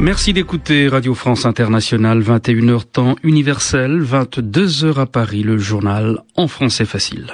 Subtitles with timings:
[0.00, 6.84] Merci d'écouter Radio France Internationale, 21h temps universel, 22h à Paris, le journal en français
[6.84, 7.32] facile.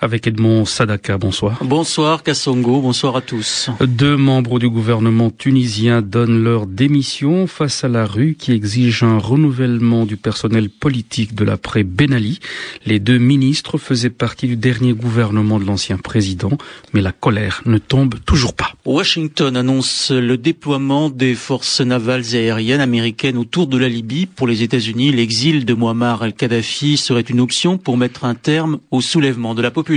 [0.00, 1.18] Avec Edmond Sadaka.
[1.18, 1.58] Bonsoir.
[1.64, 3.70] Bonsoir Kassongo, bonsoir à tous.
[3.80, 9.18] Deux membres du gouvernement tunisien donnent leur démission face à la rue qui exige un
[9.18, 12.38] renouvellement du personnel politique de l'après Ben Ali.
[12.86, 16.56] Les deux ministres faisaient partie du dernier gouvernement de l'ancien président,
[16.92, 18.72] mais la colère ne tombe toujours pas.
[18.84, 24.26] Washington annonce le déploiement des forces navales et aériennes américaines autour de la Libye.
[24.26, 29.00] Pour les États-Unis, l'exil de Muammar al-Kadhafi serait une option pour mettre un terme au
[29.00, 29.87] soulèvement de la population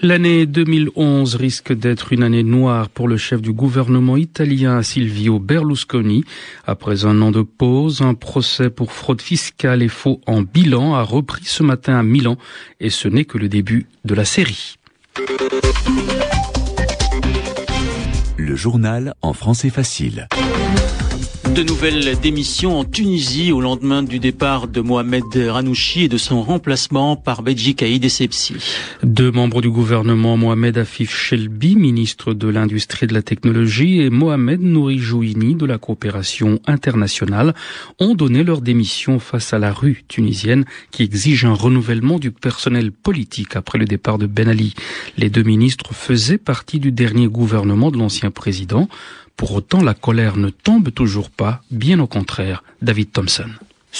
[0.00, 6.24] L'année 2011 risque d'être une année noire pour le chef du gouvernement italien Silvio Berlusconi.
[6.66, 11.02] Après un an de pause, un procès pour fraude fiscale et faux en bilan a
[11.02, 12.38] repris ce matin à Milan
[12.80, 14.76] et ce n'est que le début de la série.
[18.36, 20.28] Le journal en français facile.
[21.54, 26.42] De nouvelles démissions en Tunisie au lendemain du départ de Mohamed Ranouchi et de son
[26.42, 28.54] remplacement par Beji Kaïd Essebsi.
[29.02, 34.10] Deux membres du gouvernement, Mohamed Afif Shelbi, ministre de l'Industrie et de la Technologie, et
[34.10, 37.54] Mohamed Nouri Jouini de la coopération internationale,
[37.98, 42.92] ont donné leur démission face à la rue tunisienne qui exige un renouvellement du personnel
[42.92, 44.74] politique après le départ de Ben Ali.
[45.16, 48.88] Les deux ministres faisaient partie du dernier gouvernement de l'ancien président.
[49.38, 52.64] Pour autant, la colère ne tombe toujours pas, bien au contraire.
[52.82, 53.48] David Thompson.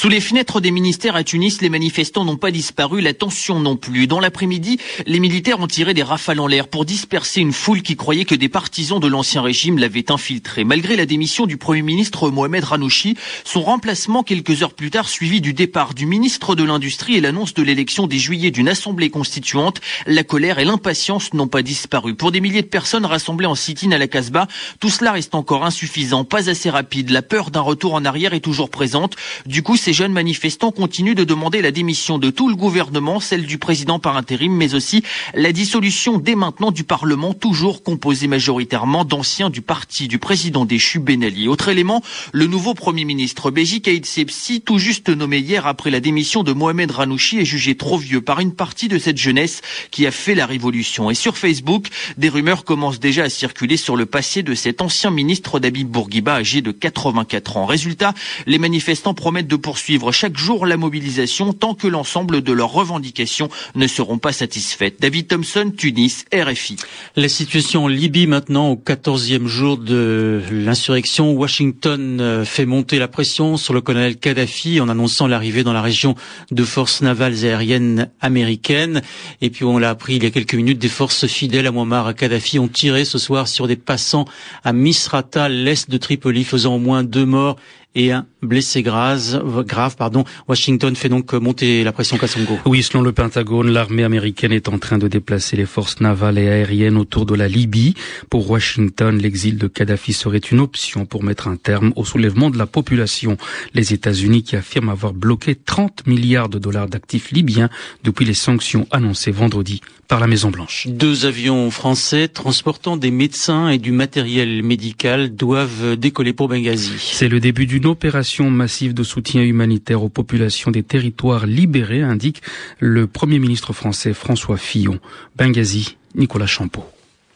[0.00, 3.76] Sous les fenêtres des ministères à Tunis, les manifestants n'ont pas disparu, la tension non
[3.76, 4.06] plus.
[4.06, 7.96] Dans l'après-midi, les militaires ont tiré des rafales en l'air pour disperser une foule qui
[7.96, 10.62] croyait que des partisans de l'ancien régime l'avaient infiltré.
[10.62, 15.40] Malgré la démission du Premier ministre Mohamed Ranouchi, son remplacement quelques heures plus tard suivi
[15.40, 19.80] du départ du ministre de l'Industrie et l'annonce de l'élection des juillet d'une assemblée constituante,
[20.06, 22.14] la colère et l'impatience n'ont pas disparu.
[22.14, 24.46] Pour des milliers de personnes rassemblées en sit-in à la Casbah,
[24.78, 27.10] tout cela reste encore insuffisant, pas assez rapide.
[27.10, 29.16] La peur d'un retour en arrière est toujours présente.
[29.44, 33.46] Du coup, ces jeunes manifestants continuent de demander la démission de tout le gouvernement, celle
[33.46, 39.06] du président par intérim, mais aussi la dissolution dès maintenant du Parlement, toujours composé majoritairement
[39.06, 41.48] d'anciens du parti du président déchu Ben Ali.
[41.48, 46.00] Autre élément, le nouveau Premier ministre Béji Kaïd Sepsi, tout juste nommé hier après la
[46.00, 50.06] démission de Mohamed Ranouchi, est jugé trop vieux par une partie de cette jeunesse qui
[50.06, 51.10] a fait la révolution.
[51.10, 51.86] Et sur Facebook,
[52.18, 56.34] des rumeurs commencent déjà à circuler sur le passé de cet ancien ministre d'Habib Bourguiba
[56.34, 57.64] âgé de 84 ans.
[57.64, 58.12] Résultat,
[58.44, 63.50] les manifestants promettent de poursuivre chaque jour la mobilisation tant que l'ensemble de leurs revendications
[63.74, 64.96] ne seront pas satisfaites.
[64.98, 66.76] David Thompson, Tunis, RFI.
[67.16, 73.08] La situation en Libye maintenant, au 14e jour de l'insurrection, Washington euh, fait monter la
[73.08, 76.14] pression sur le colonel Kadhafi en annonçant l'arrivée dans la région
[76.50, 79.02] de forces navales aériennes américaines.
[79.42, 82.14] Et puis on l'a appris il y a quelques minutes, des forces fidèles à Muammar
[82.14, 84.24] Kadhafi ont tiré ce soir sur des passants
[84.64, 87.56] à Misrata, l'est de Tripoli, faisant au moins deux morts
[87.98, 89.42] et un blessé grave.
[89.66, 90.24] grave pardon.
[90.46, 92.56] Washington fait donc monter la pression Kassongo.
[92.64, 96.48] Oui, selon le Pentagone, l'armée américaine est en train de déplacer les forces navales et
[96.48, 97.94] aériennes autour de la Libye.
[98.30, 102.56] Pour Washington, l'exil de Kadhafi serait une option pour mettre un terme au soulèvement de
[102.56, 103.36] la population.
[103.74, 107.68] Les États-Unis qui affirment avoir bloqué 30 milliards de dollars d'actifs libyens
[108.04, 110.86] depuis les sanctions annoncées vendredi par la Maison Blanche.
[110.88, 116.92] Deux avions français transportant des médecins et du matériel médical doivent décoller pour Benghazi.
[116.98, 122.42] C'est le début d'une opération massive de soutien humanitaire aux populations des territoires libérés, indique
[122.78, 125.00] le Premier ministre français François Fillon.
[125.36, 126.84] Benghazi, Nicolas Champeau.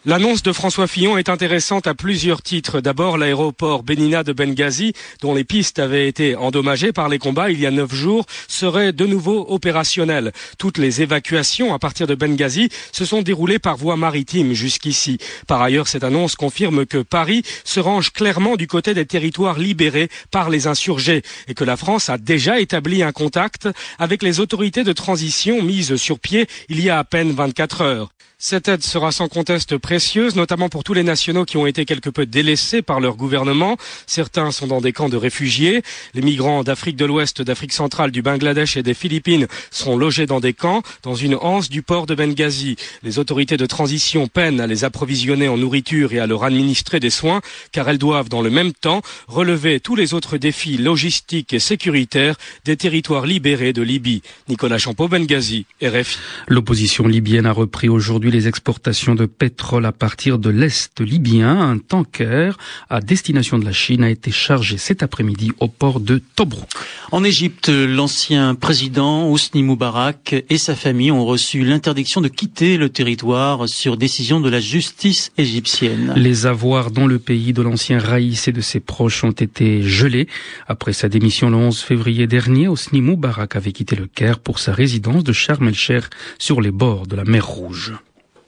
[0.04, 2.80] L'annonce de François Fillon est intéressante à plusieurs titres.
[2.80, 7.60] D'abord, l'aéroport Benina de Benghazi, dont les pistes avaient été endommagées par les combats il
[7.60, 10.32] y a neuf jours, serait de nouveau opérationnel.
[10.58, 15.18] Toutes les évacuations à partir de Benghazi se sont déroulées par voie maritime jusqu'ici.
[15.46, 20.08] Par ailleurs, cette annonce confirme que Paris se range clairement du côté des territoires libérés
[20.32, 23.68] par les insurgés et que la France a déjà établi un contact
[24.00, 28.08] avec les autorités de transition mises sur pied il y a à peine 24 heures.
[28.44, 32.10] Cette aide sera sans conteste précieuse, notamment pour tous les nationaux qui ont été quelque
[32.10, 33.76] peu délaissés par leur gouvernement.
[34.08, 35.82] Certains sont dans des camps de réfugiés.
[36.12, 40.40] Les migrants d'Afrique de l'Ouest, d'Afrique centrale, du Bangladesh et des Philippines sont logés dans
[40.40, 42.74] des camps dans une anse du port de Benghazi.
[43.04, 47.10] Les autorités de transition peinent à les approvisionner en nourriture et à leur administrer des
[47.10, 51.60] soins, car elles doivent dans le même temps relever tous les autres défis logistiques et
[51.60, 52.34] sécuritaires
[52.64, 54.20] des territoires libérés de Libye.
[54.48, 56.18] Nicolas Champeau, Benghazi, RFI.
[56.48, 61.60] L'opposition libyenne a repris aujourd'hui les exportations de pétrole à partir de l'Est libyen.
[61.60, 62.52] Un tanker
[62.90, 66.68] à destination de la Chine a été chargé cet après-midi au port de Tobruk.
[67.12, 72.88] En Égypte, l'ancien président Hosni Moubarak et sa famille ont reçu l'interdiction de quitter le
[72.88, 76.14] territoire sur décision de la justice égyptienne.
[76.16, 80.26] Les avoirs dans le pays de l'ancien Raïs et de ses proches ont été gelés.
[80.66, 84.72] Après sa démission le 11 février dernier, Hosni Moubarak avait quitté le Caire pour sa
[84.72, 86.04] résidence de Sharm el-Sheikh
[86.38, 87.92] sur les bords de la mer Rouge.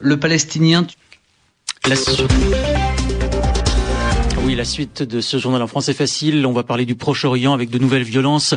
[0.05, 0.87] Le Palestinien...
[1.87, 1.95] La...
[4.47, 6.45] Oui, la suite de ce journal en français facile.
[6.45, 8.55] On va parler du Proche-Orient avec de nouvelles violences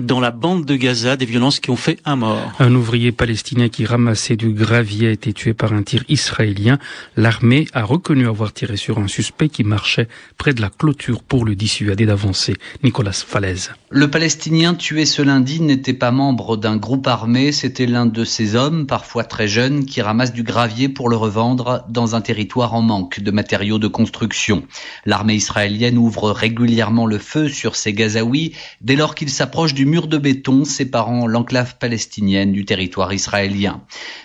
[0.00, 2.52] dans la bande de Gaza, des violences qui ont fait un mort.
[2.58, 6.80] Un ouvrier palestinien qui ramassait du gravier a été tué par un tir israélien.
[7.16, 10.08] L'armée a reconnu avoir tiré sur un suspect qui marchait
[10.38, 12.54] près de la clôture pour le dissuader d'avancer.
[12.82, 13.70] Nicolas Falaise.
[13.90, 18.56] Le Palestinien tué ce lundi n'était pas membre d'un groupe armé, c'était l'un de ces
[18.56, 22.82] hommes, parfois très jeunes, qui ramassent du gravier pour le revendre dans un territoire en
[22.82, 24.64] manque de matériaux de construction.
[25.06, 30.06] L'armée israélienne ouvre régulièrement le feu sur ces Gazaouis dès lors qu'ils s'approchent du mur
[30.06, 33.82] de béton séparant l'enclave palestinienne du territoire israélien.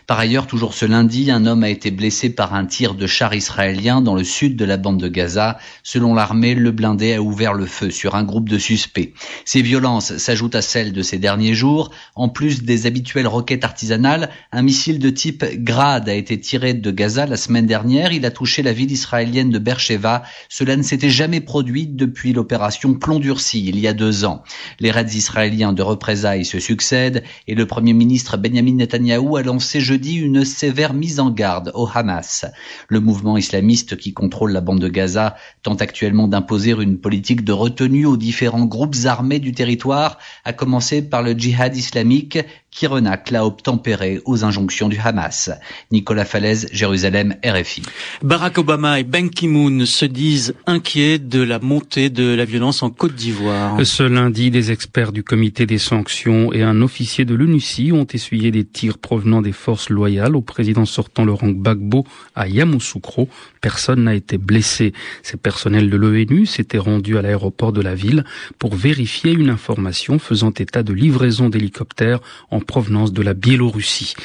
[0.08, 3.34] Par ailleurs, toujours ce lundi, un homme a été blessé par un tir de char
[3.34, 5.58] israélien dans le sud de la bande de Gaza.
[5.84, 9.14] Selon l'armée, le blindé a ouvert le feu sur un groupe de suspects.
[9.46, 11.92] Ces violences s'ajoutent à celles de ces derniers jours.
[12.16, 16.92] En plus des habituelles roquettes artisanales, un missile de type Grad a été tiré de
[16.92, 18.12] Gaza la semaine dernière.
[18.12, 20.24] Il a touché la ville israélienne de Beersheba.
[20.50, 24.44] Cela ne s'était jamais produit depuis l'opération Plomb durci il y a deux ans.
[24.80, 29.82] Les raids israéliens de représailles se succèdent et le premier ministre Benjamin Netanyahou a lancé
[29.82, 32.46] jeudi une sévère mise en garde au Hamas.
[32.90, 37.54] Le mouvement islamiste qui contrôle la bande de Gaza tente actuellement d'imposer une politique de
[37.54, 42.38] retenue aux différents groupes armés du territoire, à commencer par le djihad islamique
[42.74, 45.52] qui renacle à obtempérer aux injonctions du Hamas.
[45.92, 47.84] Nicolas Falaise, Jérusalem, RFI.
[48.24, 53.16] Barack Obama et Ben Ki-moon se disent de la montée de la violence en Côte
[53.16, 53.84] d'Ivoire.
[53.84, 58.52] Ce lundi, des experts du comité des sanctions et un officier de l'UNUCI ont essuyé
[58.52, 63.30] des tirs provenant des forces loyales au président sortant Laurent Gbagbo à Yamoussoukro.
[63.62, 64.94] Personne n'a été blessé.
[65.24, 68.26] Ces personnels de l'ONU s'étaient rendus à l'aéroport de la ville
[68.60, 72.20] pour vérifier une information faisant état de livraison d'hélicoptères
[72.52, 74.16] en provenance de la Biélorussie.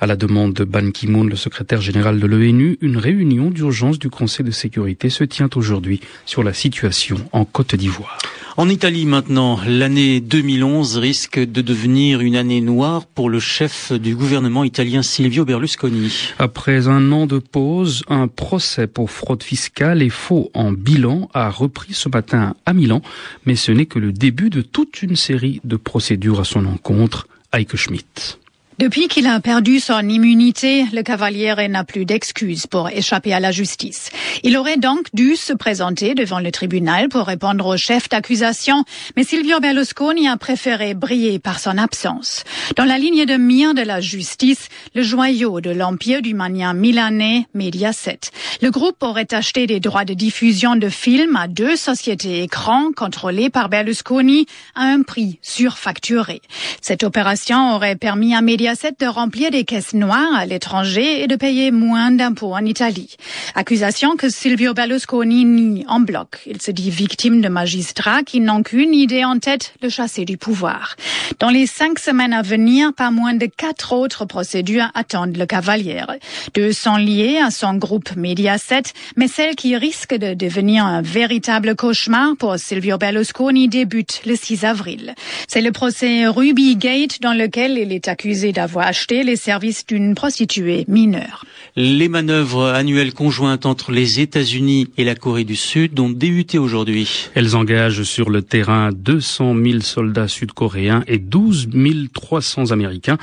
[0.00, 4.08] À la demande de Ban Ki-moon, le secrétaire général de l'ONU, une réunion d'urgence du
[4.08, 8.18] Conseil de sécurité se tient aujourd'hui sur la situation en Côte d'Ivoire.
[8.58, 14.16] En Italie maintenant, l'année 2011 risque de devenir une année noire pour le chef du
[14.16, 16.32] gouvernement italien Silvio Berlusconi.
[16.38, 21.50] Après un an de pause, un procès pour fraude fiscale et faux en bilan a
[21.50, 23.02] repris ce matin à Milan,
[23.44, 27.28] mais ce n'est que le début de toute une série de procédures à son encontre.
[27.52, 28.38] Heike Schmidt.
[28.78, 33.50] Depuis qu'il a perdu son immunité, le Cavaliere n'a plus d'excuses pour échapper à la
[33.50, 34.10] justice.
[34.42, 38.84] Il aurait donc dû se présenter devant le tribunal pour répondre au chef d'accusation,
[39.16, 42.44] mais Silvio Berlusconi a préféré briller par son absence.
[42.76, 47.46] Dans la ligne de mire de la justice, le joyau de l'empire du mania milanais
[47.54, 48.20] Mediaset.
[48.60, 53.48] Le groupe aurait acheté des droits de diffusion de films à deux sociétés écrans contrôlées
[53.48, 54.44] par Berlusconi
[54.74, 56.42] à un prix surfacturé.
[56.82, 61.36] Cette opération aurait permis à Mediaset de remplir des caisses noires à l'étranger et de
[61.36, 63.16] payer moins d'impôts en Italie.
[63.54, 66.40] Accusation que Silvio Berlusconi nie en bloc.
[66.46, 70.36] Il se dit victime de magistrats qui n'ont qu'une idée en tête, le chasser du
[70.36, 70.96] pouvoir.
[71.38, 76.16] Dans les cinq semaines à venir, pas moins de quatre autres procédures attendent le Cavalière.
[76.54, 78.82] Deux sont liées à son groupe Mediaset,
[79.14, 84.64] mais celle qui risque de devenir un véritable cauchemar pour Silvio Berlusconi débute le 6
[84.64, 85.14] avril.
[85.46, 90.14] C'est le procès Ruby Gate dans lequel il est accusé d'avoir acheté les services d'une
[90.14, 91.44] prostituée mineure.
[91.76, 97.28] Les manœuvres annuelles conjointes entre les États-Unis et la Corée du Sud ont débuté aujourd'hui.
[97.34, 101.68] Elles engagent sur le terrain 200 000 soldats sud-coréens et 12
[102.14, 103.18] 300 Américains.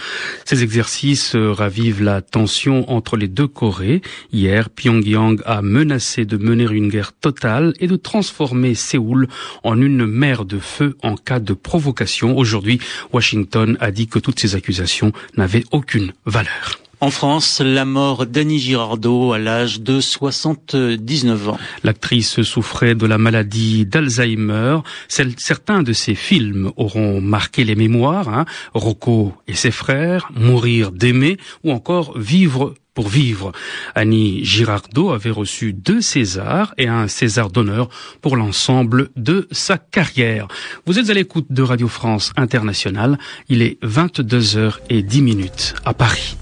[0.46, 4.04] Ces exercices ravivent la tension entre les deux Corées.
[4.32, 9.28] Hier, Pyongyang a menacé de mener une guerre totale et de transformer Séoul
[9.64, 12.38] en une mer de feu en cas de provocation.
[12.38, 12.80] Aujourd'hui,
[13.12, 16.80] Washington a dit que toutes ces accusations n'avait aucune valeur.
[17.04, 21.58] En France, la mort d'Annie Girardot à l'âge de 79 ans.
[21.84, 24.78] L'actrice souffrait de la maladie d'Alzheimer.
[25.10, 28.30] Certains de ses films auront marqué les mémoires.
[28.30, 28.46] Hein.
[28.74, 33.52] Rocco et ses frères, Mourir d'aimer ou encore Vivre pour vivre.
[33.96, 37.90] Annie Girardot avait reçu deux Césars et un César d'honneur
[38.22, 40.48] pour l'ensemble de sa carrière.
[40.86, 43.20] Vous êtes à l'écoute de Radio France Internationale.
[43.50, 46.38] Il est 22h et 10 minutes à Paris.